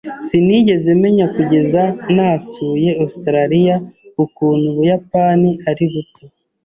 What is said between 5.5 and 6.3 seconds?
ari buto.